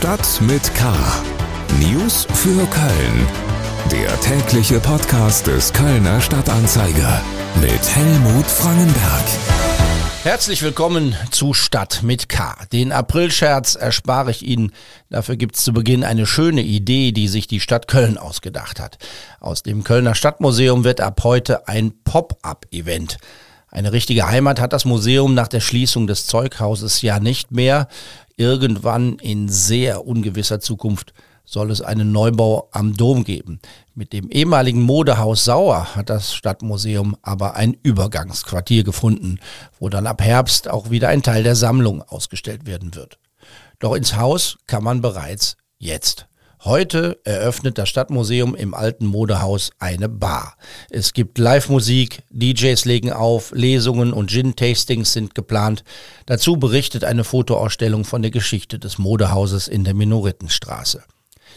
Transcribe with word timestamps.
Stadt 0.00 0.40
mit 0.40 0.74
K. 0.74 0.94
News 1.78 2.26
für 2.32 2.66
Köln. 2.68 3.26
Der 3.92 4.18
tägliche 4.22 4.80
Podcast 4.80 5.46
des 5.46 5.74
Kölner 5.74 6.22
Stadtanzeiger 6.22 7.20
mit 7.60 7.94
Helmut 7.94 8.46
Frangenberg. 8.46 9.24
Herzlich 10.22 10.62
willkommen 10.62 11.14
zu 11.30 11.52
Stadt 11.52 12.02
mit 12.02 12.30
K. 12.30 12.56
Den 12.72 12.92
Aprilscherz 12.92 13.74
erspare 13.74 14.30
ich 14.30 14.42
Ihnen. 14.42 14.72
Dafür 15.10 15.36
gibt 15.36 15.56
es 15.56 15.64
zu 15.64 15.74
Beginn 15.74 16.02
eine 16.02 16.24
schöne 16.24 16.62
Idee, 16.62 17.12
die 17.12 17.28
sich 17.28 17.46
die 17.46 17.60
Stadt 17.60 17.86
Köln 17.86 18.16
ausgedacht 18.16 18.80
hat. 18.80 18.96
Aus 19.38 19.62
dem 19.62 19.84
Kölner 19.84 20.14
Stadtmuseum 20.14 20.82
wird 20.82 21.02
ab 21.02 21.20
heute 21.24 21.68
ein 21.68 21.92
Pop-up-Event. 22.04 23.18
Eine 23.70 23.92
richtige 23.92 24.28
Heimat 24.28 24.60
hat 24.60 24.72
das 24.72 24.84
Museum 24.84 25.34
nach 25.34 25.48
der 25.48 25.60
Schließung 25.60 26.06
des 26.06 26.26
Zeughauses 26.26 27.02
ja 27.02 27.20
nicht 27.20 27.52
mehr. 27.52 27.88
Irgendwann 28.36 29.18
in 29.18 29.48
sehr 29.48 30.06
ungewisser 30.06 30.60
Zukunft 30.60 31.12
soll 31.44 31.70
es 31.70 31.80
einen 31.80 32.12
Neubau 32.12 32.68
am 32.72 32.96
Dom 32.96 33.24
geben. 33.24 33.60
Mit 33.94 34.12
dem 34.12 34.30
ehemaligen 34.30 34.82
Modehaus 34.82 35.44
Sauer 35.44 35.94
hat 35.94 36.10
das 36.10 36.34
Stadtmuseum 36.34 37.16
aber 37.22 37.54
ein 37.54 37.76
Übergangsquartier 37.82 38.84
gefunden, 38.84 39.38
wo 39.78 39.88
dann 39.88 40.06
ab 40.06 40.22
Herbst 40.22 40.68
auch 40.68 40.90
wieder 40.90 41.08
ein 41.08 41.22
Teil 41.22 41.42
der 41.42 41.56
Sammlung 41.56 42.02
ausgestellt 42.02 42.66
werden 42.66 42.94
wird. 42.94 43.18
Doch 43.78 43.94
ins 43.94 44.16
Haus 44.16 44.58
kann 44.66 44.84
man 44.84 45.00
bereits 45.00 45.56
jetzt. 45.78 46.26
Heute 46.62 47.18
eröffnet 47.24 47.78
das 47.78 47.88
Stadtmuseum 47.88 48.54
im 48.54 48.74
alten 48.74 49.06
Modehaus 49.06 49.70
eine 49.78 50.10
Bar. 50.10 50.56
Es 50.90 51.14
gibt 51.14 51.38
Live-Musik, 51.38 52.22
DJs 52.28 52.84
legen 52.84 53.12
auf, 53.12 53.50
Lesungen 53.54 54.12
und 54.12 54.30
Gin-Tastings 54.30 55.14
sind 55.14 55.34
geplant. 55.34 55.84
Dazu 56.26 56.58
berichtet 56.58 57.02
eine 57.02 57.24
Fotoausstellung 57.24 58.04
von 58.04 58.20
der 58.20 58.30
Geschichte 58.30 58.78
des 58.78 58.98
Modehauses 58.98 59.68
in 59.68 59.84
der 59.84 59.94
Minorittenstraße. 59.94 61.02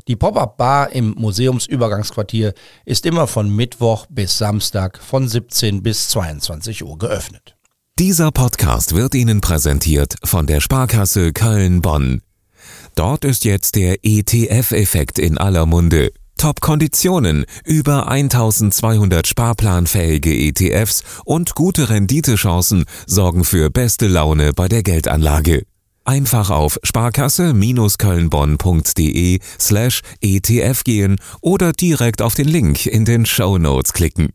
Die 0.07 0.15
Pop-up-Bar 0.15 0.93
im 0.93 1.15
Museumsübergangsquartier 1.17 2.53
ist 2.85 3.05
immer 3.05 3.27
von 3.27 3.49
Mittwoch 3.49 4.05
bis 4.09 4.37
Samstag 4.37 4.99
von 4.99 5.27
17 5.27 5.83
bis 5.83 6.07
22 6.07 6.81
Uhr 6.85 6.97
geöffnet. 6.97 7.57
Dieser 7.99 8.31
Podcast 8.31 8.95
wird 8.95 9.15
Ihnen 9.15 9.41
präsentiert 9.41 10.15
von 10.23 10.47
der 10.47 10.61
Sparkasse 10.61 11.33
Köln-Bonn. 11.33 12.21
Dort 12.95 13.25
ist 13.25 13.43
jetzt 13.43 13.75
der 13.75 13.97
ETF-Effekt 14.03 15.17
in 15.17 15.39
aller 15.39 15.65
Munde. 15.65 16.11
Top-Konditionen, 16.37 17.45
über 17.65 18.07
1200 18.07 19.25
sparplanfähige 19.25 20.31
ETFs 20.31 21.01
und 21.25 21.55
gute 21.55 21.89
Renditechancen 21.89 22.85
sorgen 23.07 23.45
für 23.45 23.71
beste 23.71 24.07
Laune 24.07 24.53
bei 24.53 24.67
der 24.67 24.83
Geldanlage. 24.83 25.63
Einfach 26.05 26.49
auf 26.49 26.79
sparkasse-kölnbonn.de 26.83 29.39
slash 29.59 30.01
ETF 30.21 30.83
gehen 30.83 31.15
oder 31.41 31.71
direkt 31.71 32.21
auf 32.21 32.35
den 32.35 32.49
Link 32.49 32.85
in 32.85 33.05
den 33.05 33.25
Show 33.25 33.57
Notes 33.57 33.93
klicken. 33.93 34.33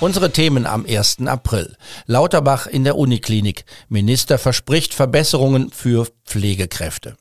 Unsere 0.00 0.32
Themen 0.32 0.64
am 0.66 0.84
1. 0.86 1.18
April. 1.26 1.76
Lauterbach 2.06 2.66
in 2.66 2.82
der 2.84 2.96
Uniklinik. 2.96 3.66
Minister 3.88 4.38
verspricht 4.38 4.94
Verbesserungen 4.94 5.70
für 5.70 6.08
Pflegekräfte. 6.24 7.16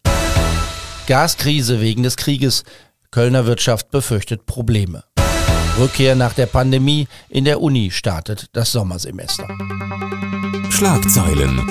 Gaskrise 1.07 1.81
wegen 1.81 2.01
des 2.01 2.17
Krieges. 2.17 2.63
Kölner 3.11 3.45
Wirtschaft 3.45 3.91
befürchtet 3.91 4.47
Probleme. 4.47 5.03
Rückkehr 5.79 6.15
nach 6.15 6.33
der 6.33 6.47
Pandemie. 6.47 7.07
In 7.29 7.45
der 7.45 7.61
Uni 7.61 7.91
startet 7.91 8.47
das 8.53 8.71
Sommersemester. 8.71 9.47
Schlagzeilen. 10.71 11.61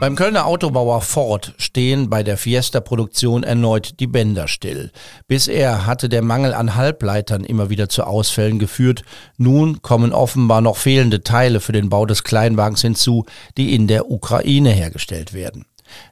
Beim 0.00 0.16
Kölner 0.16 0.46
Autobauer 0.46 1.02
Ford 1.02 1.54
stehen 1.58 2.08
bei 2.08 2.22
der 2.22 2.38
Fiesta-Produktion 2.38 3.44
erneut 3.44 4.00
die 4.00 4.06
Bänder 4.06 4.48
still. 4.48 4.90
Bisher 5.28 5.84
hatte 5.86 6.08
der 6.08 6.22
Mangel 6.22 6.54
an 6.54 6.76
Halbleitern 6.76 7.44
immer 7.44 7.68
wieder 7.68 7.90
zu 7.90 8.04
Ausfällen 8.04 8.58
geführt. 8.58 9.04
Nun 9.36 9.82
kommen 9.82 10.12
offenbar 10.12 10.62
noch 10.62 10.76
fehlende 10.78 11.22
Teile 11.22 11.60
für 11.60 11.72
den 11.72 11.90
Bau 11.90 12.06
des 12.06 12.24
Kleinwagens 12.24 12.80
hinzu, 12.80 13.26
die 13.58 13.74
in 13.74 13.86
der 13.86 14.10
Ukraine 14.10 14.70
hergestellt 14.70 15.34
werden. 15.34 15.66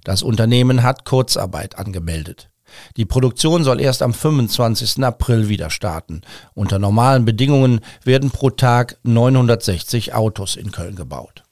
Das 0.04 0.22
Unternehmen 0.22 0.82
hat 0.82 1.04
Kurzarbeit 1.04 1.78
angemeldet. 1.78 2.50
Die 2.96 3.04
Produktion 3.04 3.64
soll 3.64 3.80
erst 3.80 4.02
am 4.02 4.12
25. 4.12 5.04
April 5.04 5.48
wieder 5.48 5.70
starten. 5.70 6.22
Unter 6.54 6.78
normalen 6.78 7.24
Bedingungen 7.24 7.80
werden 8.02 8.30
pro 8.30 8.50
Tag 8.50 8.98
960 9.04 10.14
Autos 10.14 10.56
in 10.56 10.72
Köln 10.72 10.96
gebaut. 10.96 11.44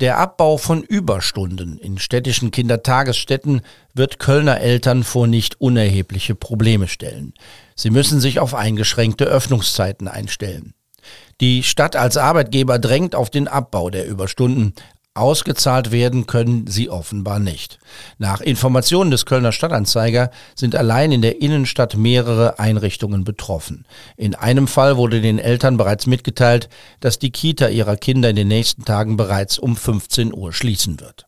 Der 0.00 0.18
Abbau 0.18 0.58
von 0.58 0.82
Überstunden 0.84 1.76
in 1.76 1.98
städtischen 1.98 2.52
Kindertagesstätten 2.52 3.62
wird 3.94 4.20
Kölner 4.20 4.60
Eltern 4.60 5.02
vor 5.02 5.26
nicht 5.26 5.60
unerhebliche 5.60 6.36
Probleme 6.36 6.86
stellen. 6.86 7.34
Sie 7.74 7.90
müssen 7.90 8.20
sich 8.20 8.38
auf 8.38 8.54
eingeschränkte 8.54 9.24
Öffnungszeiten 9.24 10.06
einstellen. 10.06 10.74
Die 11.40 11.64
Stadt 11.64 11.96
als 11.96 12.16
Arbeitgeber 12.16 12.78
drängt 12.78 13.16
auf 13.16 13.30
den 13.30 13.48
Abbau 13.48 13.90
der 13.90 14.06
Überstunden. 14.06 14.74
Ausgezahlt 15.18 15.92
werden 15.92 16.26
können 16.26 16.66
sie 16.66 16.90
offenbar 16.90 17.38
nicht. 17.38 17.78
Nach 18.18 18.40
Informationen 18.40 19.10
des 19.10 19.26
Kölner 19.26 19.52
Stadtanzeiger 19.52 20.30
sind 20.54 20.74
allein 20.74 21.12
in 21.12 21.22
der 21.22 21.40
Innenstadt 21.40 21.96
mehrere 21.96 22.58
Einrichtungen 22.58 23.24
betroffen. 23.24 23.84
In 24.16 24.34
einem 24.34 24.68
Fall 24.68 24.96
wurde 24.96 25.20
den 25.20 25.38
Eltern 25.38 25.76
bereits 25.76 26.06
mitgeteilt, 26.06 26.68
dass 27.00 27.18
die 27.18 27.30
Kita 27.30 27.68
ihrer 27.68 27.96
Kinder 27.96 28.30
in 28.30 28.36
den 28.36 28.48
nächsten 28.48 28.84
Tagen 28.84 29.16
bereits 29.16 29.58
um 29.58 29.76
15 29.76 30.34
Uhr 30.34 30.52
schließen 30.52 31.00
wird. 31.00 31.26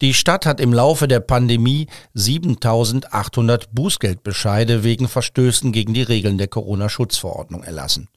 Die 0.00 0.12
Stadt 0.12 0.44
hat 0.44 0.60
im 0.60 0.72
Laufe 0.72 1.06
der 1.06 1.20
Pandemie 1.20 1.86
7800 2.14 3.72
Bußgeldbescheide 3.72 4.82
wegen 4.82 5.08
Verstößen 5.08 5.72
gegen 5.72 5.94
die 5.94 6.02
Regeln 6.02 6.36
der 6.36 6.48
Corona-Schutzverordnung 6.48 7.62
erlassen. 7.62 8.08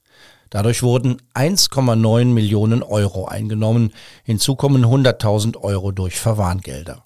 Dadurch 0.50 0.84
wurden 0.84 1.22
1,9 1.34 2.26
Millionen 2.26 2.84
Euro 2.84 3.26
eingenommen. 3.26 3.94
Hinzu 4.24 4.56
kommen 4.56 4.86
100.000 4.86 5.58
Euro 5.58 5.92
durch 5.92 6.20
Verwarngelder. 6.20 7.04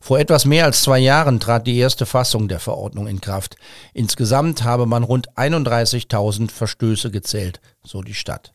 Vor 0.00 0.18
etwas 0.18 0.44
mehr 0.44 0.64
als 0.64 0.82
zwei 0.82 0.98
Jahren 0.98 1.40
trat 1.40 1.66
die 1.66 1.76
erste 1.76 2.06
Fassung 2.06 2.48
der 2.48 2.60
Verordnung 2.60 3.08
in 3.08 3.20
Kraft. 3.20 3.56
Insgesamt 3.94 4.62
habe 4.62 4.86
man 4.86 5.02
rund 5.02 5.30
31.000 5.36 6.50
Verstöße 6.50 7.10
gezählt, 7.10 7.60
so 7.82 8.02
die 8.02 8.14
Stadt. 8.14 8.54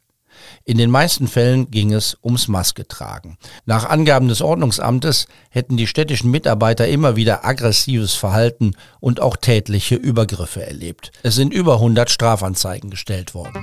In 0.66 0.78
den 0.78 0.90
meisten 0.90 1.28
Fällen 1.28 1.70
ging 1.72 1.94
es 1.94 2.18
ums 2.24 2.48
Masketragen. 2.48 3.38
Nach 3.66 3.90
Angaben 3.90 4.28
des 4.28 4.42
Ordnungsamtes 4.42 5.28
hätten 5.50 5.78
die 5.78 5.88
städtischen 5.88 6.32
Mitarbeiter 6.32 6.88
immer 6.88 7.16
wieder 7.16 7.46
aggressives 7.46 8.14
Verhalten 8.14 8.76
und 9.00 9.22
auch 9.22 9.38
tätliche 9.38 9.96
Übergriffe 9.96 10.66
erlebt. 10.66 11.12
Es 11.24 11.36
sind 11.36 11.54
über 11.54 11.76
100 11.76 12.10
Strafanzeigen 12.10 12.90
gestellt 12.90 13.34
worden. 13.34 13.54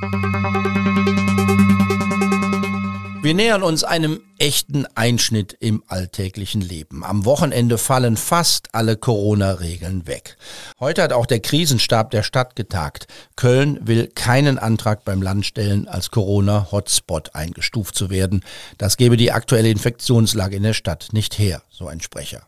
Wir 3.22 3.34
nähern 3.34 3.62
uns 3.62 3.84
einem 3.84 4.22
echten 4.38 4.86
Einschnitt 4.94 5.54
im 5.60 5.84
alltäglichen 5.88 6.62
Leben. 6.62 7.04
Am 7.04 7.26
Wochenende 7.26 7.76
fallen 7.76 8.16
fast 8.16 8.74
alle 8.74 8.96
Corona-Regeln 8.96 10.06
weg. 10.06 10.38
Heute 10.80 11.02
hat 11.02 11.12
auch 11.12 11.26
der 11.26 11.40
Krisenstab 11.40 12.12
der 12.12 12.22
Stadt 12.22 12.56
getagt. 12.56 13.08
Köln 13.36 13.78
will 13.82 14.06
keinen 14.06 14.58
Antrag 14.58 15.04
beim 15.04 15.20
Land 15.20 15.44
stellen, 15.44 15.86
als 15.86 16.10
Corona-Hotspot 16.10 17.34
eingestuft 17.34 17.94
zu 17.94 18.08
werden. 18.08 18.42
Das 18.78 18.96
gebe 18.96 19.18
die 19.18 19.32
aktuelle 19.32 19.68
Infektionslage 19.68 20.56
in 20.56 20.62
der 20.62 20.72
Stadt 20.72 21.08
nicht 21.12 21.38
her, 21.38 21.62
so 21.68 21.88
ein 21.88 22.00
Sprecher. 22.00 22.46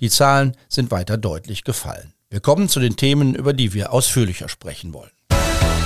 Die 0.00 0.08
Zahlen 0.08 0.56
sind 0.70 0.90
weiter 0.90 1.18
deutlich 1.18 1.64
gefallen. 1.64 2.14
Wir 2.30 2.40
kommen 2.40 2.70
zu 2.70 2.80
den 2.80 2.96
Themen, 2.96 3.34
über 3.34 3.52
die 3.52 3.74
wir 3.74 3.92
ausführlicher 3.92 4.48
sprechen 4.48 4.94
wollen. 4.94 5.10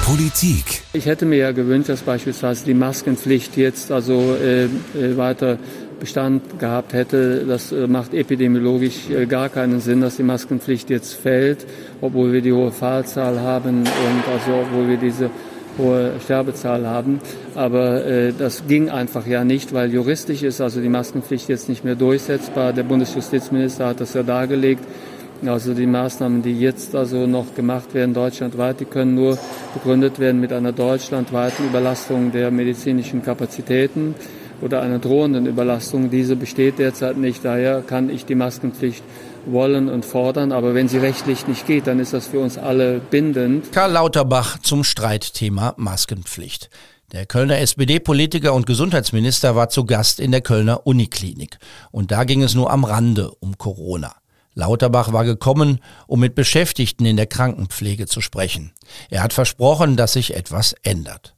Politik. 0.08 0.80
Ich 0.94 1.04
hätte 1.04 1.26
mir 1.26 1.36
ja 1.36 1.52
gewünscht, 1.52 1.90
dass 1.90 2.00
beispielsweise 2.00 2.64
die 2.64 2.72
Maskenpflicht 2.72 3.58
jetzt 3.58 3.92
also 3.92 4.34
äh, 4.42 4.64
äh, 4.64 4.68
weiter 5.18 5.58
Bestand 6.00 6.58
gehabt 6.58 6.94
hätte. 6.94 7.44
Das 7.46 7.72
äh, 7.72 7.86
macht 7.86 8.14
epidemiologisch 8.14 9.10
äh, 9.10 9.26
gar 9.26 9.50
keinen 9.50 9.80
Sinn, 9.80 10.00
dass 10.00 10.16
die 10.16 10.22
Maskenpflicht 10.22 10.88
jetzt 10.88 11.12
fällt, 11.12 11.66
obwohl 12.00 12.32
wir 12.32 12.40
die 12.40 12.54
hohe 12.54 12.72
Fallzahl 12.72 13.40
haben 13.40 13.80
und 13.80 14.32
also 14.32 14.62
obwohl 14.62 14.88
wir 14.88 14.96
diese 14.96 15.28
hohe 15.76 16.12
Sterbezahl 16.24 16.86
haben. 16.86 17.20
Aber 17.54 18.06
äh, 18.06 18.32
das 18.32 18.66
ging 18.66 18.88
einfach 18.88 19.26
ja 19.26 19.44
nicht, 19.44 19.74
weil 19.74 19.92
juristisch 19.92 20.42
ist 20.42 20.62
also 20.62 20.80
die 20.80 20.88
Maskenpflicht 20.88 21.50
jetzt 21.50 21.68
nicht 21.68 21.84
mehr 21.84 21.96
durchsetzbar. 21.96 22.72
Der 22.72 22.84
Bundesjustizminister 22.84 23.88
hat 23.88 24.00
das 24.00 24.14
ja 24.14 24.22
dargelegt. 24.22 24.84
Also 25.46 25.72
die 25.74 25.86
Maßnahmen, 25.86 26.42
die 26.42 26.58
jetzt 26.58 26.94
also 26.94 27.26
noch 27.26 27.54
gemacht 27.54 27.94
werden 27.94 28.12
deutschlandweit, 28.12 28.80
die 28.80 28.84
können 28.84 29.14
nur 29.14 29.38
begründet 29.74 30.18
werden 30.18 30.40
mit 30.40 30.52
einer 30.52 30.72
deutschlandweiten 30.72 31.66
Überlastung 31.66 32.32
der 32.32 32.50
medizinischen 32.50 33.22
Kapazitäten 33.22 34.14
oder 34.60 34.82
einer 34.82 34.98
drohenden 34.98 35.46
Überlastung. 35.46 36.10
Diese 36.10 36.34
besteht 36.34 36.78
derzeit 36.78 37.16
nicht. 37.16 37.44
Daher 37.44 37.82
kann 37.82 38.10
ich 38.10 38.24
die 38.24 38.34
Maskenpflicht 38.34 39.04
wollen 39.46 39.88
und 39.88 40.04
fordern. 40.04 40.52
Aber 40.52 40.74
wenn 40.74 40.88
sie 40.88 40.98
rechtlich 40.98 41.46
nicht 41.46 41.66
geht, 41.66 41.86
dann 41.86 42.00
ist 42.00 42.12
das 42.12 42.26
für 42.26 42.40
uns 42.40 42.58
alle 42.58 42.98
bindend. 42.98 43.72
Karl 43.72 43.92
Lauterbach 43.92 44.58
zum 44.58 44.84
Streitthema 44.84 45.74
Maskenpflicht. 45.76 46.70
Der 47.12 47.24
Kölner 47.24 47.58
SPD-Politiker 47.58 48.52
und 48.52 48.66
Gesundheitsminister 48.66 49.56
war 49.56 49.70
zu 49.70 49.86
Gast 49.86 50.20
in 50.20 50.30
der 50.30 50.42
Kölner 50.42 50.86
Uniklinik. 50.86 51.58
Und 51.90 52.10
da 52.10 52.24
ging 52.24 52.42
es 52.42 52.54
nur 52.54 52.70
am 52.70 52.84
Rande 52.84 53.30
um 53.40 53.56
Corona. 53.56 54.14
Lauterbach 54.58 55.12
war 55.12 55.24
gekommen, 55.24 55.78
um 56.08 56.18
mit 56.18 56.34
Beschäftigten 56.34 57.06
in 57.06 57.16
der 57.16 57.26
Krankenpflege 57.26 58.06
zu 58.06 58.20
sprechen. 58.20 58.72
Er 59.08 59.22
hat 59.22 59.32
versprochen, 59.32 59.96
dass 59.96 60.14
sich 60.14 60.34
etwas 60.34 60.74
ändert. 60.82 61.36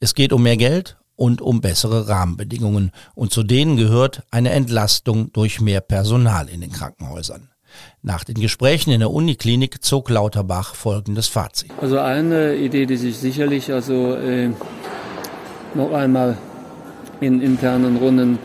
Es 0.00 0.16
geht 0.16 0.32
um 0.32 0.42
mehr 0.42 0.56
Geld 0.56 0.96
und 1.14 1.40
um 1.40 1.60
bessere 1.60 2.08
Rahmenbedingungen 2.08 2.90
und 3.14 3.32
zu 3.32 3.44
denen 3.44 3.76
gehört 3.76 4.24
eine 4.32 4.50
Entlastung 4.50 5.32
durch 5.32 5.60
mehr 5.60 5.80
Personal 5.80 6.48
in 6.48 6.60
den 6.60 6.72
Krankenhäusern. 6.72 7.50
Nach 8.02 8.24
den 8.24 8.40
Gesprächen 8.40 8.90
in 8.90 8.98
der 8.98 9.12
Uniklinik 9.12 9.84
zog 9.84 10.10
Lauterbach 10.10 10.74
folgendes 10.74 11.28
Fazit. 11.28 11.70
Also 11.80 12.00
eine 12.00 12.56
Idee, 12.56 12.86
die 12.86 12.96
sich 12.96 13.16
sicherlich 13.16 13.72
also 13.72 14.16
äh, 14.16 14.50
noch 15.74 15.92
einmal 15.92 16.36
in 17.20 17.40
internen 17.40 17.96
Runden 17.98 18.40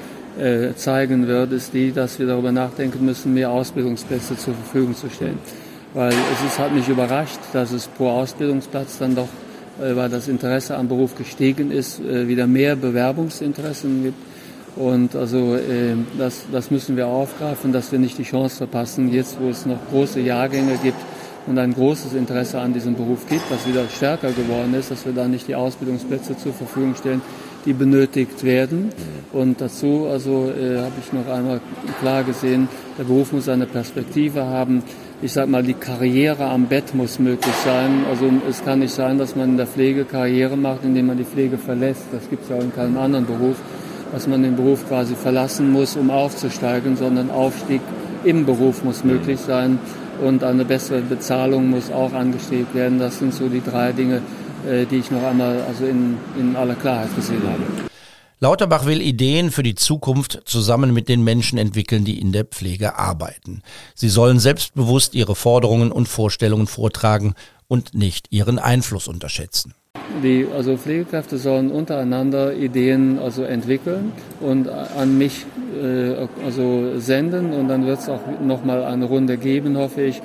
zeigen 0.75 1.27
wird, 1.27 1.51
ist 1.51 1.73
die, 1.73 1.91
dass 1.91 2.17
wir 2.17 2.25
darüber 2.25 2.51
nachdenken 2.51 3.05
müssen, 3.05 3.33
mehr 3.33 3.51
Ausbildungsplätze 3.51 4.37
zur 4.37 4.53
Verfügung 4.53 4.95
zu 4.95 5.09
stellen. 5.09 5.37
Weil 5.93 6.13
es 6.13 6.51
ist, 6.51 6.57
hat 6.57 6.73
mich 6.73 6.87
überrascht, 6.87 7.39
dass 7.51 7.71
es 7.71 7.87
pro 7.87 8.09
Ausbildungsplatz 8.09 8.97
dann 8.99 9.15
doch, 9.15 9.27
äh, 9.81 9.95
weil 9.95 10.09
das 10.09 10.29
Interesse 10.29 10.77
am 10.77 10.87
Beruf 10.87 11.15
gestiegen 11.15 11.69
ist, 11.69 11.99
äh, 11.99 12.27
wieder 12.27 12.47
mehr 12.47 12.77
Bewerbungsinteressen 12.77 14.03
gibt. 14.03 14.17
Und 14.77 15.15
also 15.17 15.55
äh, 15.55 15.95
das, 16.17 16.43
das 16.49 16.71
müssen 16.71 16.95
wir 16.95 17.07
aufgreifen, 17.07 17.73
dass 17.73 17.91
wir 17.91 17.99
nicht 17.99 18.17
die 18.17 18.23
Chance 18.23 18.55
verpassen, 18.55 19.11
jetzt 19.11 19.37
wo 19.41 19.49
es 19.49 19.65
noch 19.65 19.79
große 19.91 20.21
Jahrgänge 20.21 20.77
gibt 20.81 20.99
und 21.45 21.57
ein 21.57 21.73
großes 21.73 22.13
Interesse 22.13 22.61
an 22.61 22.71
diesem 22.71 22.95
Beruf 22.95 23.27
gibt, 23.27 23.51
was 23.51 23.67
wieder 23.67 23.83
stärker 23.89 24.31
geworden 24.31 24.73
ist, 24.73 24.91
dass 24.91 25.05
wir 25.05 25.11
da 25.11 25.27
nicht 25.27 25.49
die 25.49 25.55
Ausbildungsplätze 25.55 26.37
zur 26.37 26.53
Verfügung 26.53 26.95
stellen, 26.95 27.21
die 27.65 27.73
benötigt 27.73 28.43
werden. 28.43 28.89
Und 29.31 29.61
dazu 29.61 30.07
also 30.09 30.51
äh, 30.51 30.77
habe 30.77 30.93
ich 30.99 31.13
noch 31.13 31.27
einmal 31.31 31.61
klar 31.99 32.23
gesehen, 32.23 32.67
der 32.97 33.03
Beruf 33.03 33.31
muss 33.31 33.49
eine 33.49 33.65
Perspektive 33.65 34.45
haben. 34.45 34.83
Ich 35.21 35.33
sage 35.33 35.49
mal, 35.49 35.63
die 35.63 35.75
Karriere 35.75 36.45
am 36.45 36.65
Bett 36.65 36.95
muss 36.95 37.19
möglich 37.19 37.53
sein. 37.63 38.05
Also 38.09 38.29
es 38.49 38.63
kann 38.63 38.79
nicht 38.79 38.93
sein, 38.93 39.17
dass 39.17 39.35
man 39.35 39.49
in 39.49 39.57
der 39.57 39.67
Pflege 39.67 40.05
Karriere 40.05 40.57
macht, 40.57 40.83
indem 40.83 41.07
man 41.07 41.17
die 41.17 41.23
Pflege 41.23 41.57
verlässt. 41.57 42.05
Das 42.11 42.29
gibt 42.29 42.43
es 42.43 42.49
ja 42.49 42.57
auch 42.57 42.61
in 42.61 42.73
keinem 42.73 42.97
anderen 42.97 43.25
Beruf, 43.25 43.55
dass 44.11 44.27
man 44.27 44.41
den 44.41 44.55
Beruf 44.55 44.87
quasi 44.87 45.15
verlassen 45.15 45.71
muss, 45.71 45.95
um 45.95 46.09
aufzusteigen, 46.09 46.97
sondern 46.97 47.29
Aufstieg 47.29 47.81
im 48.23 48.45
Beruf 48.45 48.83
muss 48.83 49.03
möglich 49.03 49.39
sein 49.39 49.79
und 50.21 50.43
eine 50.43 50.65
bessere 50.65 51.01
Bezahlung 51.01 51.69
muss 51.69 51.91
auch 51.91 52.13
angestrebt 52.13 52.75
werden. 52.75 52.99
Das 52.99 53.19
sind 53.19 53.33
so 53.33 53.47
die 53.47 53.61
drei 53.61 53.91
Dinge, 53.91 54.21
die 54.89 54.97
ich 54.97 55.11
noch 55.11 55.23
einmal 55.23 55.61
also 55.67 55.85
in, 55.85 56.17
in 56.39 56.55
aller 56.55 56.75
Klarheit 56.75 57.15
gesehen 57.15 57.43
habe. 57.43 57.89
Lauterbach 58.43 58.87
will 58.87 59.01
Ideen 59.01 59.51
für 59.51 59.61
die 59.61 59.75
Zukunft 59.75 60.41
zusammen 60.45 60.95
mit 60.95 61.09
den 61.09 61.23
Menschen 61.23 61.59
entwickeln, 61.59 62.05
die 62.05 62.19
in 62.19 62.31
der 62.31 62.43
Pflege 62.43 62.97
arbeiten. 62.97 63.61
Sie 63.93 64.09
sollen 64.09 64.39
selbstbewusst 64.39 65.13
ihre 65.13 65.35
Forderungen 65.35 65.91
und 65.91 66.07
Vorstellungen 66.07 66.65
vortragen 66.65 67.35
und 67.67 67.93
nicht 67.93 68.31
ihren 68.31 68.57
Einfluss 68.57 69.07
unterschätzen. 69.07 69.75
Die 70.23 70.47
also 70.55 70.75
Pflegekräfte 70.75 71.37
sollen 71.37 71.69
untereinander 71.69 72.55
Ideen 72.55 73.19
also 73.19 73.43
entwickeln 73.43 74.11
und 74.39 74.67
an 74.67 75.17
mich 75.19 75.45
äh, 75.79 76.27
also 76.43 76.99
senden 76.99 77.53
und 77.53 77.67
dann 77.67 77.85
wird 77.85 77.99
es 77.99 78.09
auch 78.09 78.21
noch 78.43 78.63
mal 78.65 78.83
eine 78.83 79.05
Runde 79.05 79.37
geben, 79.37 79.77
hoffe 79.77 80.01
ich, 80.01 80.21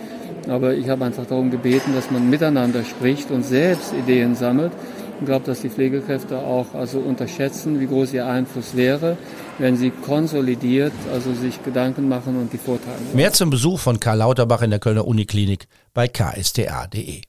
aber 0.48 0.74
ich 0.74 0.88
habe 0.88 1.04
einfach 1.04 1.26
darum 1.26 1.50
gebeten, 1.50 1.94
dass 1.94 2.10
man 2.10 2.28
miteinander 2.28 2.84
spricht 2.84 3.30
und 3.30 3.44
selbst 3.44 3.92
Ideen 3.92 4.34
sammelt. 4.34 4.72
Ich 5.20 5.26
glaube, 5.26 5.46
dass 5.46 5.62
die 5.62 5.70
Pflegekräfte 5.70 6.38
auch 6.38 6.74
also 6.74 6.98
unterschätzen, 6.98 7.80
wie 7.80 7.86
groß 7.86 8.12
ihr 8.12 8.26
Einfluss 8.26 8.76
wäre, 8.76 9.16
wenn 9.58 9.76
sie 9.76 9.90
konsolidiert, 9.90 10.92
also 11.12 11.32
sich 11.32 11.62
Gedanken 11.64 12.08
machen 12.08 12.38
und 12.38 12.52
die 12.52 12.58
vortragen. 12.58 13.02
Mehr 13.14 13.32
zum 13.32 13.48
Besuch 13.48 13.80
von 13.80 13.98
Karl 13.98 14.18
Lauterbach 14.18 14.60
in 14.60 14.70
der 14.70 14.78
Kölner 14.78 15.06
Uniklinik 15.06 15.68
bei 15.94 16.06
ksta.de. 16.08 17.22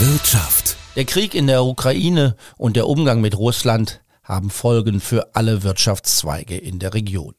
Wirtschaft. 0.00 0.76
Der 0.96 1.04
Krieg 1.06 1.34
in 1.34 1.46
der 1.46 1.64
Ukraine 1.64 2.36
und 2.56 2.76
der 2.76 2.86
Umgang 2.86 3.20
mit 3.20 3.38
Russland 3.38 4.02
haben 4.22 4.50
Folgen 4.50 5.00
für 5.00 5.34
alle 5.34 5.62
Wirtschaftszweige 5.62 6.58
in 6.58 6.78
der 6.78 6.92
Region. 6.92 7.34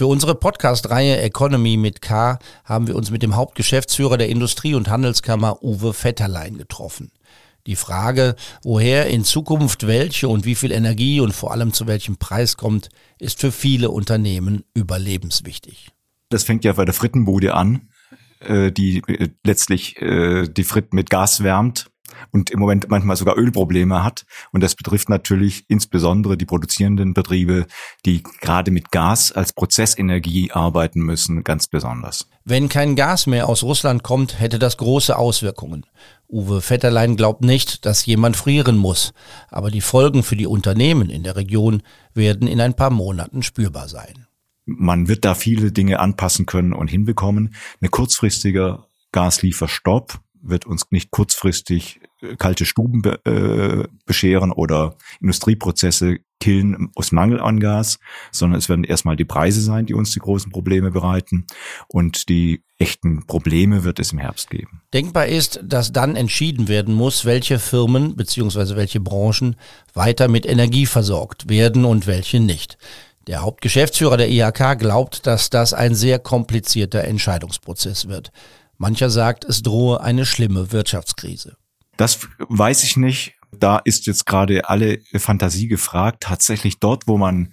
Für 0.00 0.06
unsere 0.06 0.34
Podcast-Reihe 0.34 1.20
Economy 1.20 1.76
mit 1.76 2.00
K 2.00 2.38
haben 2.64 2.86
wir 2.86 2.96
uns 2.96 3.10
mit 3.10 3.22
dem 3.22 3.36
Hauptgeschäftsführer 3.36 4.16
der 4.16 4.30
Industrie- 4.30 4.74
und 4.74 4.88
Handelskammer 4.88 5.62
Uwe 5.62 5.92
Vetterlein 5.92 6.56
getroffen. 6.56 7.12
Die 7.66 7.76
Frage, 7.76 8.34
woher 8.62 9.08
in 9.08 9.24
Zukunft 9.24 9.86
welche 9.86 10.26
und 10.26 10.46
wie 10.46 10.54
viel 10.54 10.72
Energie 10.72 11.20
und 11.20 11.34
vor 11.34 11.52
allem 11.52 11.74
zu 11.74 11.86
welchem 11.86 12.16
Preis 12.16 12.56
kommt, 12.56 12.88
ist 13.18 13.42
für 13.42 13.52
viele 13.52 13.90
Unternehmen 13.90 14.64
überlebenswichtig. 14.72 15.90
Das 16.30 16.44
fängt 16.44 16.64
ja 16.64 16.72
bei 16.72 16.86
der 16.86 16.94
Frittenbude 16.94 17.52
an, 17.52 17.90
äh, 18.38 18.72
die 18.72 19.02
äh, 19.06 19.28
letztlich 19.44 20.00
äh, 20.00 20.48
die 20.48 20.64
Fritten 20.64 20.96
mit 20.96 21.10
Gas 21.10 21.42
wärmt 21.42 21.89
und 22.30 22.50
im 22.50 22.58
Moment 22.58 22.88
manchmal 22.88 23.16
sogar 23.16 23.36
Ölprobleme 23.36 24.02
hat. 24.02 24.24
Und 24.52 24.62
das 24.62 24.74
betrifft 24.74 25.08
natürlich 25.08 25.64
insbesondere 25.68 26.36
die 26.36 26.46
produzierenden 26.46 27.14
Betriebe, 27.14 27.66
die 28.06 28.22
gerade 28.40 28.70
mit 28.70 28.90
Gas 28.90 29.32
als 29.32 29.52
Prozessenergie 29.52 30.52
arbeiten 30.52 31.00
müssen, 31.00 31.44
ganz 31.44 31.66
besonders. 31.66 32.26
Wenn 32.44 32.68
kein 32.68 32.96
Gas 32.96 33.26
mehr 33.26 33.48
aus 33.48 33.62
Russland 33.62 34.02
kommt, 34.02 34.40
hätte 34.40 34.58
das 34.58 34.76
große 34.76 35.16
Auswirkungen. 35.16 35.86
Uwe 36.28 36.60
Vetterlein 36.60 37.16
glaubt 37.16 37.42
nicht, 37.42 37.84
dass 37.86 38.06
jemand 38.06 38.36
frieren 38.36 38.76
muss, 38.76 39.12
aber 39.48 39.70
die 39.70 39.80
Folgen 39.80 40.22
für 40.22 40.36
die 40.36 40.46
Unternehmen 40.46 41.10
in 41.10 41.24
der 41.24 41.36
Region 41.36 41.82
werden 42.14 42.46
in 42.46 42.60
ein 42.60 42.74
paar 42.74 42.90
Monaten 42.90 43.42
spürbar 43.42 43.88
sein. 43.88 44.26
Man 44.64 45.08
wird 45.08 45.24
da 45.24 45.34
viele 45.34 45.72
Dinge 45.72 45.98
anpassen 45.98 46.46
können 46.46 46.72
und 46.72 46.88
hinbekommen. 46.88 47.54
Eine 47.80 47.90
kurzfristige 47.90 48.84
Gaslieferstopp 49.12 50.20
wird 50.42 50.66
uns 50.66 50.86
nicht 50.90 51.10
kurzfristig 51.10 51.99
kalte 52.38 52.66
Stuben 52.66 53.02
be 53.02 53.20
äh, 53.24 53.88
bescheren 54.06 54.52
oder 54.52 54.96
Industrieprozesse 55.20 56.18
killen 56.40 56.90
aus 56.94 57.12
Mangel 57.12 57.40
an 57.40 57.60
Gas, 57.60 57.98
sondern 58.32 58.58
es 58.58 58.68
werden 58.68 58.84
erstmal 58.84 59.16
die 59.16 59.24
Preise 59.24 59.60
sein, 59.60 59.86
die 59.86 59.94
uns 59.94 60.12
die 60.12 60.20
großen 60.20 60.50
Probleme 60.50 60.90
bereiten 60.90 61.46
und 61.86 62.28
die 62.28 62.62
echten 62.78 63.26
Probleme 63.26 63.84
wird 63.84 64.00
es 64.00 64.12
im 64.12 64.18
Herbst 64.18 64.50
geben. 64.50 64.80
Denkbar 64.94 65.26
ist, 65.26 65.60
dass 65.62 65.92
dann 65.92 66.16
entschieden 66.16 66.68
werden 66.68 66.94
muss, 66.94 67.26
welche 67.26 67.58
Firmen 67.58 68.16
bzw. 68.16 68.74
welche 68.74 69.00
Branchen 69.00 69.56
weiter 69.92 70.28
mit 70.28 70.46
Energie 70.46 70.86
versorgt 70.86 71.48
werden 71.48 71.84
und 71.84 72.06
welche 72.06 72.40
nicht. 72.40 72.78
Der 73.26 73.42
Hauptgeschäftsführer 73.42 74.16
der 74.16 74.30
IHK 74.30 74.78
glaubt, 74.78 75.26
dass 75.26 75.50
das 75.50 75.74
ein 75.74 75.94
sehr 75.94 76.18
komplizierter 76.18 77.04
Entscheidungsprozess 77.04 78.08
wird. 78.08 78.32
Mancher 78.78 79.10
sagt, 79.10 79.44
es 79.44 79.60
drohe 79.60 80.00
eine 80.00 80.24
schlimme 80.24 80.72
Wirtschaftskrise. 80.72 81.56
Das 82.00 82.18
weiß 82.38 82.82
ich 82.84 82.96
nicht. 82.96 83.34
Da 83.52 83.78
ist 83.84 84.06
jetzt 84.06 84.24
gerade 84.24 84.70
alle 84.70 85.00
Fantasie 85.16 85.68
gefragt. 85.68 86.22
Tatsächlich 86.22 86.80
dort, 86.80 87.06
wo 87.06 87.18
man 87.18 87.52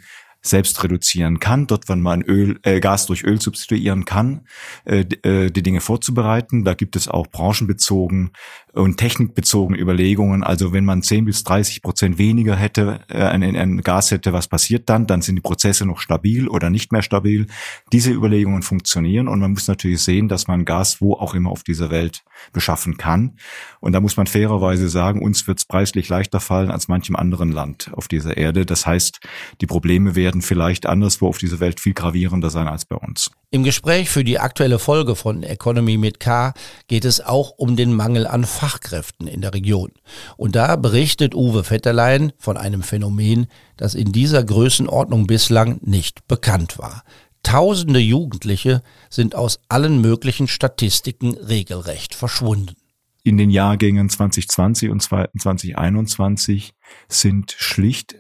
selbst 0.50 0.84
reduzieren 0.84 1.39
kann, 1.39 1.68
dort, 1.68 1.89
wenn 1.89 2.01
man 2.01 2.22
Öl, 2.22 2.60
äh, 2.63 2.80
Gas 2.80 3.06
durch 3.06 3.24
Öl 3.24 3.42
substituieren 3.42 4.06
kann, 4.06 4.42
äh, 4.86 5.06
äh, 5.24 5.50
die 5.50 5.63
Dinge 5.63 5.82
vorzubereiten. 5.82 6.63
Da 6.63 6.74
gibt 6.74 6.96
es 6.96 7.08
auch 7.08 7.27
branchenbezogen 7.27 8.32
und 8.74 8.98
technikbezogen 8.98 9.75
Überlegungen. 9.75 10.44
Also 10.44 10.72
wenn 10.72 10.86
man 10.86 11.01
10 11.01 11.25
bis 11.25 11.44
30 11.44 11.82
Prozent 11.82 12.18
weniger 12.18 12.56
hätte, 12.56 13.01
äh, 13.10 13.24
ein, 13.24 13.44
ein 13.44 13.82
Gas 13.82 14.12
hätte, 14.12 14.34
was 14.34 14.48
passiert 14.48 14.89
dann? 14.89 15.08
Dann 15.08 15.22
sind 15.22 15.36
die 15.36 15.42
Prozesse 15.42 15.86
noch 15.86 16.00
stabil 16.00 16.48
oder 16.48 16.70
nicht 16.70 16.92
mehr 16.92 17.01
stabil. 17.01 17.48
Diese 17.92 18.12
Überlegungen 18.12 18.62
funktionieren 18.62 19.27
und 19.27 19.39
man 19.39 19.51
muss 19.51 19.68
natürlich 19.68 20.01
sehen, 20.01 20.27
dass 20.27 20.48
man 20.48 20.66
Gas 20.66 21.01
wo 21.01 21.13
auch 21.13 21.34
immer 21.34 21.50
auf 21.50 21.63
dieser 21.63 21.89
Welt 21.89 22.24
beschaffen 22.54 22.98
kann. 22.98 23.38
Und 23.80 23.94
da 23.94 24.00
muss 24.00 24.18
man 24.18 24.27
fairerweise 24.27 24.89
sagen, 24.89 25.22
uns 25.22 25.48
wird 25.48 25.60
es 25.60 25.66
preislich 25.66 26.10
leichter 26.10 26.39
fallen 26.39 26.72
als 26.72 26.88
manchem 26.88 27.16
anderen 27.16 27.51
Land 27.51 27.92
auf 27.94 28.08
dieser 28.08 28.38
Erde. 28.38 28.66
Das 28.66 28.86
heißt, 28.86 29.20
die 29.62 29.66
Probleme 29.66 30.16
werden 30.16 30.37
vielleicht 30.41 30.86
anderswo 30.86 31.27
auf 31.27 31.38
dieser 31.38 31.60
Welt 31.60 31.79
viel 31.79 31.94
gravierender 31.94 32.50
sein 32.50 32.67
als 32.67 32.86
bei 32.86 32.96
uns. 32.96 33.32
Im 33.50 33.63
Gespräch 33.63 34.10
für 34.10 34.24
die 34.24 34.39
aktuelle 34.39 34.79
Folge 34.79 35.15
von 35.15 35.44
Economy 35.44 35.98
mit 35.98 36.20
K 36.20 36.53
geht 36.88 37.06
es 37.06 37.22
auch 37.22 37.51
um 37.58 37.75
den 37.75 37.94
Mangel 37.94 38.27
an 38.27 38.44
Fachkräften 38.44 39.27
in 39.27 39.41
der 39.41 39.53
Region. 39.53 39.91
Und 40.36 40.56
da 40.56 40.75
berichtet 40.75 41.34
Uwe 41.34 41.63
Vetterlein 41.63 42.34
von 42.38 42.58
einem 42.58 42.84
Phänomen, 42.84 43.48
das 43.77 43.96
in 43.96 44.12
dieser 44.12 44.44
Größenordnung 44.44 45.27
bislang 45.27 45.79
nicht 45.82 46.27
bekannt 46.27 46.77
war. 46.77 47.03
Tausende 47.44 48.00
Jugendliche 48.00 48.82
sind 49.10 49.36
aus 49.36 49.60
allen 49.70 50.01
möglichen 50.01 50.48
Statistiken 50.48 51.38
regelrecht 51.38 52.13
verschwunden. 52.13 52.75
In 53.24 53.38
den 53.38 53.50
Jahrgängen 53.50 54.10
2020 54.10 54.89
und 54.89 55.01
2021 55.01 56.74
sind 57.10 57.56
schlicht 57.58 58.15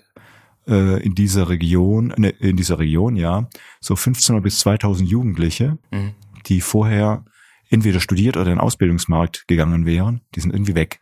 äh, 0.67 1.01
in 1.03 1.15
dieser 1.15 1.49
Region, 1.49 2.13
ne, 2.17 2.29
in 2.29 2.57
dieser 2.57 2.79
Region, 2.79 3.15
ja, 3.15 3.49
so 3.79 3.93
1500 3.93 4.43
bis 4.43 4.59
2000 4.59 5.09
Jugendliche, 5.09 5.77
mhm. 5.91 6.11
die 6.45 6.61
vorher 6.61 7.25
entweder 7.69 7.99
studiert 7.99 8.37
oder 8.37 8.47
in 8.47 8.57
den 8.57 8.59
Ausbildungsmarkt 8.59 9.47
gegangen 9.47 9.85
wären, 9.85 10.21
die 10.35 10.39
sind 10.39 10.53
irgendwie 10.53 10.75
weg. 10.75 10.99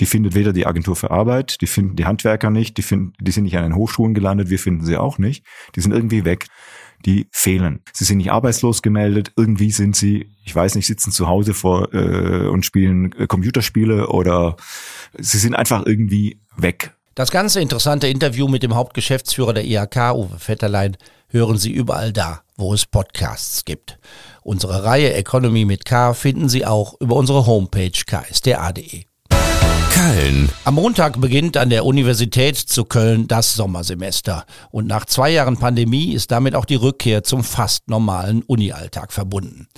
Die 0.00 0.06
findet 0.06 0.34
weder 0.34 0.52
die 0.52 0.66
Agentur 0.66 0.96
für 0.96 1.10
Arbeit, 1.10 1.60
die 1.60 1.66
finden 1.66 1.96
die 1.96 2.06
Handwerker 2.06 2.50
nicht, 2.50 2.76
die 2.78 2.82
finden, 2.82 3.12
die 3.20 3.30
sind 3.30 3.44
nicht 3.44 3.56
an 3.56 3.64
den 3.64 3.76
Hochschulen 3.76 4.14
gelandet, 4.14 4.50
wir 4.50 4.58
finden 4.58 4.84
sie 4.84 4.96
auch 4.96 5.18
nicht. 5.18 5.44
Die 5.76 5.80
sind 5.80 5.92
irgendwie 5.92 6.24
weg. 6.24 6.46
Die 7.04 7.26
fehlen. 7.32 7.80
Sie 7.92 8.04
sind 8.04 8.18
nicht 8.18 8.30
arbeitslos 8.30 8.80
gemeldet. 8.80 9.32
Irgendwie 9.36 9.70
sind 9.70 9.96
sie, 9.96 10.30
ich 10.44 10.54
weiß 10.54 10.76
nicht, 10.76 10.86
sitzen 10.86 11.10
zu 11.10 11.26
Hause 11.26 11.52
vor 11.52 11.92
äh, 11.92 12.46
und 12.46 12.64
spielen 12.64 13.12
äh, 13.12 13.26
Computerspiele 13.26 14.08
oder 14.08 14.56
sie 15.18 15.38
sind 15.38 15.54
einfach 15.54 15.84
irgendwie 15.84 16.40
weg. 16.56 16.94
Das 17.14 17.30
ganze 17.30 17.60
interessante 17.60 18.08
Interview 18.08 18.48
mit 18.48 18.62
dem 18.62 18.74
Hauptgeschäftsführer 18.74 19.52
der 19.52 19.64
IHK, 19.64 20.14
Uwe 20.14 20.38
Vetterlein, 20.38 20.96
hören 21.28 21.58
Sie 21.58 21.70
überall 21.70 22.10
da, 22.10 22.42
wo 22.56 22.72
es 22.72 22.86
Podcasts 22.86 23.66
gibt. 23.66 23.98
Unsere 24.42 24.84
Reihe 24.84 25.12
Economy 25.12 25.66
mit 25.66 25.84
K 25.84 26.14
finden 26.14 26.48
Sie 26.48 26.64
auch 26.64 26.98
über 27.00 27.16
unsere 27.16 27.46
Homepage 27.46 27.90
ksda.de. 27.90 29.04
Köln. 30.02 30.48
Am 30.64 30.74
Montag 30.74 31.20
beginnt 31.20 31.56
an 31.56 31.70
der 31.70 31.84
Universität 31.84 32.56
zu 32.56 32.84
Köln 32.84 33.28
das 33.28 33.54
Sommersemester. 33.54 34.46
Und 34.72 34.88
nach 34.88 35.04
zwei 35.04 35.30
Jahren 35.30 35.58
Pandemie 35.58 36.12
ist 36.12 36.32
damit 36.32 36.56
auch 36.56 36.64
die 36.64 36.74
Rückkehr 36.74 37.22
zum 37.22 37.44
fast 37.44 37.88
normalen 37.88 38.42
Unialltag 38.42 39.12
verbunden. 39.12 39.68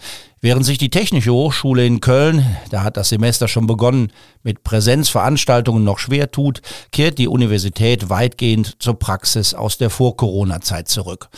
Während 0.41 0.65
sich 0.65 0.79
die 0.79 0.89
Technische 0.89 1.35
Hochschule 1.35 1.85
in 1.85 2.01
Köln, 2.01 2.57
da 2.71 2.85
hat 2.85 2.97
das 2.97 3.11
Semester 3.11 3.49
schon 3.49 3.67
begonnen, 3.67 4.13
mit 4.43 4.65
Präsenzveranstaltungen 4.65 5.85
noch 5.85 5.99
schwer 5.99 6.31
tut, 6.31 6.63
kehrt 6.91 7.19
die 7.19 7.29
Universität 7.29 8.09
weitgehend 8.09 8.77
zur 8.79 8.99
Praxis 8.99 9.53
aus 9.53 9.77
der 9.77 9.91
Vor-Corona-Zeit 9.91 10.89
zurück. 10.89 11.29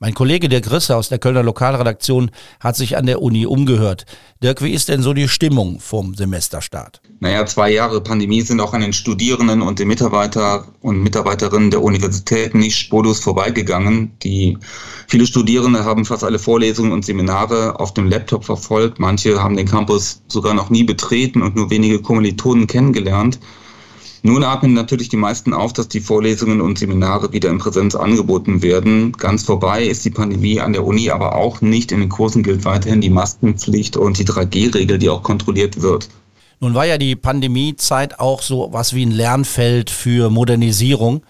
Mein 0.00 0.12
Kollege 0.12 0.48
Dirk 0.48 0.72
Risse 0.72 0.96
aus 0.96 1.08
der 1.08 1.20
Kölner 1.20 1.44
Lokalredaktion 1.44 2.32
hat 2.58 2.74
sich 2.74 2.96
an 2.96 3.06
der 3.06 3.22
Uni 3.22 3.46
umgehört. 3.46 4.06
Dirk, 4.42 4.60
wie 4.60 4.72
ist 4.72 4.88
denn 4.88 5.02
so 5.02 5.14
die 5.14 5.28
Stimmung 5.28 5.78
vom 5.78 6.14
Semesterstart? 6.14 7.00
Naja, 7.20 7.46
zwei 7.46 7.70
Jahre 7.70 8.00
Pandemie 8.00 8.42
sind 8.42 8.60
auch 8.60 8.74
an 8.74 8.80
den 8.80 8.92
Studierenden 8.92 9.62
und 9.62 9.78
den 9.78 9.86
Mitarbeiter 9.86 10.66
und 10.80 11.00
Mitarbeiterinnen 11.00 11.70
der 11.70 11.82
Universität 11.82 12.56
nicht 12.56 12.76
spurlos 12.76 13.20
vorbeigegangen. 13.20 14.18
Die 14.24 14.58
viele 15.06 15.26
Studierende 15.26 15.84
haben 15.84 16.04
fast 16.04 16.24
alle 16.24 16.40
Vorlesungen 16.40 16.90
und 16.90 17.04
Seminare 17.04 17.78
auf 17.78 17.94
dem 17.94 18.08
Laptop 18.08 18.44
verfolgt. 18.44 18.98
Manche 18.98 19.40
haben 19.40 19.56
den 19.56 19.68
Campus 19.68 20.22
sogar 20.26 20.54
noch 20.54 20.70
nie 20.70 20.82
betreten 20.82 21.40
und 21.40 21.54
nur 21.54 21.70
wenige 21.70 22.02
Kommilitonen 22.02 22.66
kennengelernt. 22.66 23.38
Nun 24.26 24.42
atmen 24.42 24.72
natürlich 24.72 25.10
die 25.10 25.18
meisten 25.18 25.52
auf, 25.52 25.74
dass 25.74 25.88
die 25.88 26.00
Vorlesungen 26.00 26.62
und 26.62 26.78
Seminare 26.78 27.34
wieder 27.34 27.50
in 27.50 27.58
Präsenz 27.58 27.94
angeboten 27.94 28.62
werden. 28.62 29.12
Ganz 29.12 29.42
vorbei 29.42 29.84
ist 29.84 30.02
die 30.06 30.10
Pandemie 30.10 30.60
an 30.60 30.72
der 30.72 30.86
Uni 30.86 31.10
aber 31.10 31.34
auch 31.36 31.60
nicht. 31.60 31.92
In 31.92 32.00
den 32.00 32.08
Kursen 32.08 32.42
gilt 32.42 32.64
weiterhin 32.64 33.02
die 33.02 33.10
Maskenpflicht 33.10 33.98
und 33.98 34.18
die 34.18 34.24
3G-Regel, 34.24 34.98
die 34.98 35.10
auch 35.10 35.22
kontrolliert 35.22 35.82
wird. 35.82 36.08
Nun 36.58 36.72
war 36.72 36.86
ja 36.86 36.96
die 36.96 37.16
Pandemiezeit 37.16 38.18
auch 38.18 38.40
so 38.40 38.70
was 38.72 38.94
wie 38.94 39.04
ein 39.04 39.10
Lernfeld 39.10 39.90
für 39.90 40.30
Modernisierung. 40.30 41.22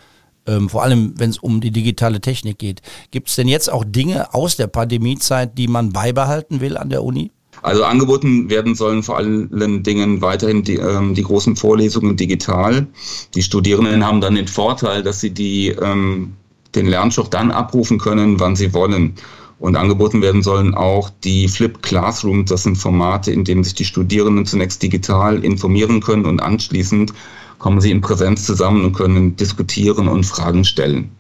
Ähm, 0.47 0.69
vor 0.69 0.85
allem, 0.85 1.15
wenn 1.19 1.31
es 1.31 1.39
um 1.39 1.61
die 1.61 1.73
digitale 1.73 2.21
Technik 2.21 2.61
geht. 2.61 2.81
Gibt 3.11 3.29
es 3.29 3.35
denn 3.35 3.49
jetzt 3.49 3.73
auch 3.73 3.83
Dinge 3.85 4.33
aus 4.35 4.55
der 4.55 4.69
Pandemiezeit, 4.69 5.59
die 5.59 5.67
man 5.67 5.93
beibehalten 5.93 6.61
will 6.61 6.77
an 6.77 6.91
der 6.91 7.03
Uni? 7.03 7.33
Also 7.63 7.85
angeboten 7.85 8.51
werden 8.51 8.75
sollen 8.75 9.03
vor 9.03 9.17
allen 9.17 9.83
Dingen 9.83 10.21
weiterhin 10.21 10.63
die, 10.63 10.77
ähm, 10.77 11.15
die 11.15 11.23
großen 11.23 11.57
Vorlesungen 11.57 12.17
digital. 12.17 12.87
Die 13.35 13.43
Studierenden 13.43 14.05
haben 14.05 14.21
dann 14.21 14.35
den 14.35 14.49
Vorteil, 14.49 15.03
dass 15.03 15.21
sie 15.21 15.31
die, 15.31 15.69
ähm, 15.69 16.35
den 16.75 16.87
Lernstoff 16.87 17.31
dann 17.31 17.51
abrufen 17.51 17.99
können, 17.99 18.41
wann 18.41 18.57
sie 18.57 18.75
wollen. 18.75 19.15
Und 19.59 19.77
angeboten 19.77 20.21
werden 20.21 20.43
sollen 20.43 20.75
auch 20.75 21.11
die 21.23 21.49
Flip 21.49 21.81
Classrooms. 21.83 22.51
Das 22.51 22.65
sind 22.65 22.77
Formate, 22.77 23.31
in 23.31 23.45
denen 23.45 23.65
sich 23.65 23.75
die 23.75 23.85
Studierenden 23.85 24.45
zunächst 24.47 24.83
digital 24.83 25.43
informieren 25.45 26.01
können 26.01 26.27
und 26.27 26.41
anschließend 26.41 27.15
kommen 27.59 27.81
sie 27.81 27.91
in 27.91 28.03
Präsenz 28.03 28.45
zusammen 28.45 28.85
und 28.85 28.93
können 28.93 29.37
diskutieren 29.37 30.09
und 30.09 30.25
Fragen 30.25 30.65
stellen. 30.65 31.11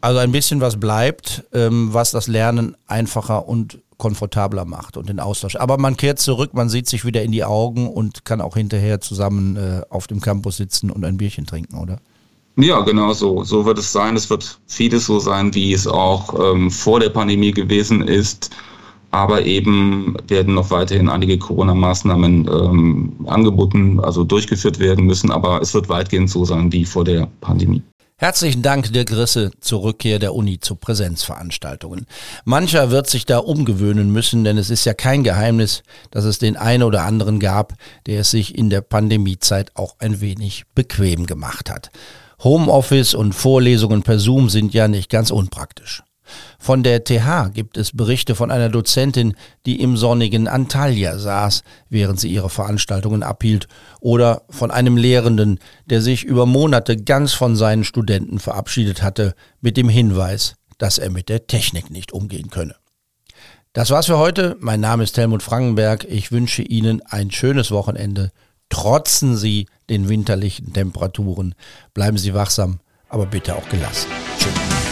Also 0.00 0.18
ein 0.18 0.32
bisschen 0.32 0.60
was 0.60 0.80
bleibt, 0.80 1.44
ähm, 1.52 1.90
was 1.92 2.10
das 2.10 2.26
Lernen 2.26 2.76
einfacher 2.88 3.46
und 3.46 3.78
komfortabler 4.02 4.64
macht 4.64 4.96
und 4.96 5.08
den 5.08 5.20
Austausch. 5.20 5.54
Aber 5.54 5.78
man 5.78 5.96
kehrt 5.96 6.18
zurück, 6.18 6.54
man 6.54 6.68
sieht 6.68 6.88
sich 6.88 7.04
wieder 7.04 7.22
in 7.22 7.30
die 7.30 7.44
Augen 7.44 7.88
und 7.88 8.24
kann 8.24 8.40
auch 8.40 8.56
hinterher 8.56 9.00
zusammen 9.00 9.54
äh, 9.54 9.82
auf 9.90 10.08
dem 10.08 10.20
Campus 10.20 10.56
sitzen 10.56 10.90
und 10.90 11.04
ein 11.04 11.18
Bierchen 11.18 11.46
trinken, 11.46 11.78
oder? 11.78 11.98
Ja, 12.56 12.80
genau 12.80 13.12
so. 13.12 13.44
So 13.44 13.64
wird 13.64 13.78
es 13.78 13.92
sein. 13.92 14.16
Es 14.16 14.28
wird 14.28 14.58
vieles 14.66 15.06
so 15.06 15.20
sein, 15.20 15.54
wie 15.54 15.72
es 15.72 15.86
auch 15.86 16.34
ähm, 16.34 16.68
vor 16.68 16.98
der 16.98 17.10
Pandemie 17.10 17.52
gewesen 17.52 18.02
ist. 18.02 18.50
Aber 19.12 19.46
eben 19.46 20.16
werden 20.26 20.54
noch 20.54 20.72
weiterhin 20.72 21.08
einige 21.08 21.38
Corona-Maßnahmen 21.38 22.48
ähm, 22.48 23.12
angeboten, 23.26 24.00
also 24.00 24.24
durchgeführt 24.24 24.80
werden 24.80 25.06
müssen. 25.06 25.30
Aber 25.30 25.62
es 25.62 25.74
wird 25.74 25.88
weitgehend 25.88 26.28
so 26.28 26.44
sein 26.44 26.72
wie 26.72 26.84
vor 26.84 27.04
der 27.04 27.28
Pandemie. 27.40 27.82
Herzlichen 28.22 28.62
Dank, 28.62 28.92
Dirk 28.92 29.10
Risse, 29.10 29.50
zur 29.60 29.82
Rückkehr 29.82 30.20
der 30.20 30.32
Uni 30.36 30.60
zu 30.60 30.76
Präsenzveranstaltungen. 30.76 32.06
Mancher 32.44 32.92
wird 32.92 33.10
sich 33.10 33.26
da 33.26 33.38
umgewöhnen 33.38 34.12
müssen, 34.12 34.44
denn 34.44 34.58
es 34.58 34.70
ist 34.70 34.84
ja 34.84 34.94
kein 34.94 35.24
Geheimnis, 35.24 35.82
dass 36.12 36.24
es 36.24 36.38
den 36.38 36.56
einen 36.56 36.84
oder 36.84 37.02
anderen 37.02 37.40
gab, 37.40 37.72
der 38.06 38.20
es 38.20 38.30
sich 38.30 38.56
in 38.56 38.70
der 38.70 38.80
Pandemiezeit 38.80 39.72
auch 39.74 39.96
ein 39.98 40.20
wenig 40.20 40.66
bequem 40.72 41.26
gemacht 41.26 41.68
hat. 41.68 41.90
Homeoffice 42.44 43.14
und 43.14 43.32
Vorlesungen 43.32 44.04
per 44.04 44.20
Zoom 44.20 44.50
sind 44.50 44.72
ja 44.72 44.86
nicht 44.86 45.10
ganz 45.10 45.32
unpraktisch. 45.32 46.04
Von 46.58 46.82
der 46.82 47.04
TH 47.04 47.52
gibt 47.52 47.76
es 47.76 47.92
Berichte 47.92 48.34
von 48.34 48.50
einer 48.50 48.68
Dozentin, 48.68 49.34
die 49.66 49.80
im 49.80 49.96
sonnigen 49.96 50.48
Antalya 50.48 51.18
saß, 51.18 51.62
während 51.88 52.20
sie 52.20 52.28
ihre 52.28 52.50
Veranstaltungen 52.50 53.22
abhielt, 53.22 53.68
oder 54.00 54.42
von 54.48 54.70
einem 54.70 54.96
Lehrenden, 54.96 55.58
der 55.86 56.02
sich 56.02 56.24
über 56.24 56.46
Monate 56.46 56.96
ganz 56.96 57.32
von 57.32 57.56
seinen 57.56 57.84
Studenten 57.84 58.38
verabschiedet 58.38 59.02
hatte, 59.02 59.34
mit 59.60 59.76
dem 59.76 59.88
Hinweis, 59.88 60.54
dass 60.78 60.98
er 60.98 61.10
mit 61.10 61.28
der 61.28 61.46
Technik 61.46 61.90
nicht 61.90 62.12
umgehen 62.12 62.50
könne. 62.50 62.76
Das 63.72 63.90
war's 63.90 64.06
für 64.06 64.18
heute. 64.18 64.56
Mein 64.60 64.80
Name 64.80 65.04
ist 65.04 65.16
Helmut 65.16 65.42
Frankenberg. 65.42 66.04
Ich 66.04 66.30
wünsche 66.30 66.62
Ihnen 66.62 67.00
ein 67.06 67.30
schönes 67.30 67.70
Wochenende. 67.70 68.30
Trotzen 68.68 69.36
Sie 69.36 69.66
den 69.88 70.08
winterlichen 70.08 70.72
Temperaturen. 70.72 71.54
Bleiben 71.94 72.18
Sie 72.18 72.34
wachsam, 72.34 72.80
aber 73.08 73.26
bitte 73.26 73.56
auch 73.56 73.68
gelassen. 73.70 74.08
Tschüss. 74.38 74.91